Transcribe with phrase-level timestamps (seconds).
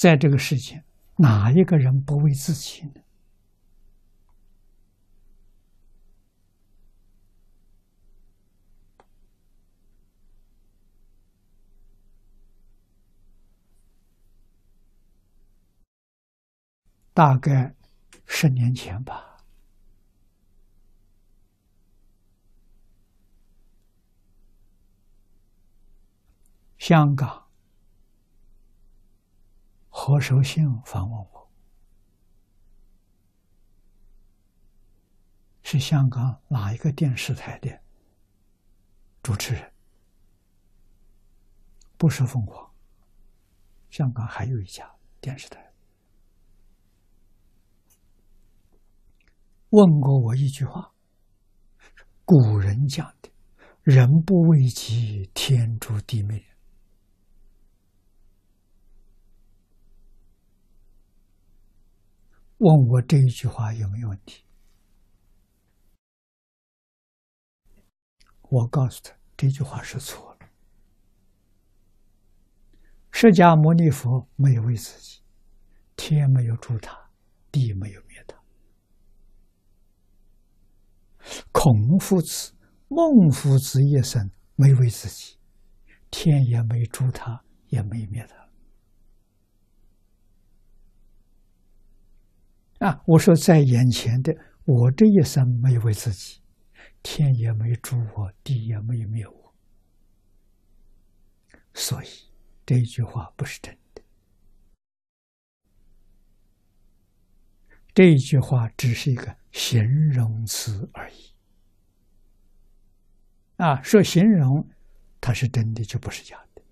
[0.00, 0.82] 在这个世界，
[1.16, 3.02] 哪一个人不为自己呢？
[17.12, 17.74] 大概
[18.24, 19.44] 十年前吧，
[26.78, 27.49] 香港
[30.10, 31.48] 何守信访问我，
[35.62, 37.80] 是香港哪一个电视台的
[39.22, 39.72] 主持人？
[41.96, 42.74] 不是凤凰，
[43.88, 45.72] 香港还有一家电视台。
[49.68, 50.92] 问过我一句话
[52.26, 53.30] ：“古人讲的
[53.84, 56.44] ‘人不为己，天诛地灭’，
[62.60, 64.44] 问我这一句话有没有问题？
[68.50, 70.40] 我告诉他，这句话是错了。
[73.10, 75.22] 释迦牟尼佛没有为自己，
[75.96, 77.10] 天没有诛他，
[77.50, 78.36] 地没有灭他。”
[81.50, 82.54] 孔夫子、
[82.88, 85.38] 孟夫子一生没为自己，
[86.10, 88.49] 天也没诛他，也没灭他。
[92.80, 93.02] 啊！
[93.06, 96.40] 我说在眼前的我这一生没有为自己，
[97.02, 99.54] 天也没助我，地也没有灭我，
[101.74, 102.06] 所以
[102.64, 104.02] 这一句话不是真的。
[107.92, 111.34] 这一句话只是一个形容词而已。
[113.56, 114.66] 啊，说形容，
[115.20, 116.62] 它是真的就不是假的。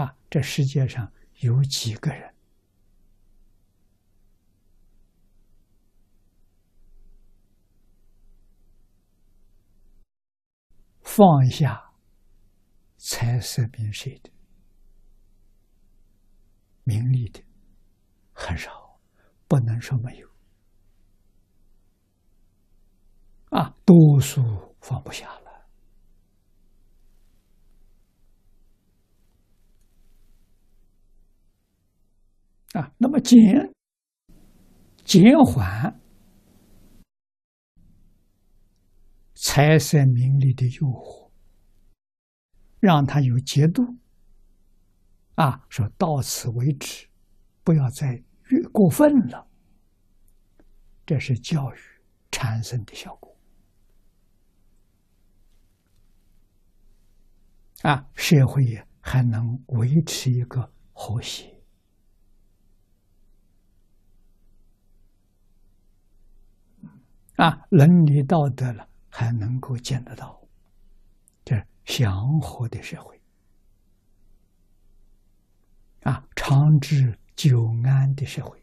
[0.00, 2.32] 啊，这世界上有几个人
[11.12, 11.92] 放下
[12.96, 14.30] 财色名色的
[16.84, 17.42] 名利的
[18.32, 19.00] 很少，
[19.48, 20.28] 不能说没有。
[23.50, 24.70] 啊，多数。
[24.80, 25.50] 放不下了
[32.80, 32.90] 啊！
[32.96, 33.38] 那么减
[35.04, 35.99] 减缓
[39.60, 41.30] 财色名利的诱惑，
[42.78, 43.82] 让他有节度
[45.34, 45.66] 啊！
[45.68, 47.06] 说到此为止，
[47.62, 49.46] 不要再越过分了。
[51.04, 51.78] 这是教育
[52.30, 53.36] 产生的效果。
[57.82, 61.62] 啊，社会也还能维持一个和谐，
[67.36, 68.88] 啊，伦理道德了
[69.20, 70.40] 才能够见得到，
[71.44, 71.54] 这
[71.84, 73.20] 祥和的社会，
[76.04, 78.58] 啊，长治久安的社会。